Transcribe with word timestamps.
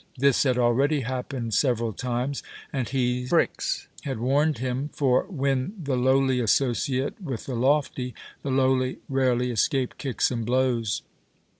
This 0.17 0.41
had 0.41 0.57
already 0.57 1.01
happened 1.01 1.53
several 1.53 1.93
times, 1.93 2.41
and 2.73 2.89
he, 2.89 3.27
Phryx, 3.27 3.87
had 4.01 4.17
warned 4.17 4.57
him, 4.57 4.89
for, 4.93 5.25
when 5.25 5.73
the 5.77 5.95
lowly 5.95 6.39
associate 6.39 7.21
with 7.21 7.45
the 7.45 7.53
lofty, 7.53 8.15
the 8.41 8.49
lowly 8.49 8.97
rarely 9.09 9.51
escape 9.51 9.99
kicks 9.99 10.31
and 10.31 10.43
blows. 10.43 11.03